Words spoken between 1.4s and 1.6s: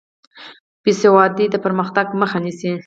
د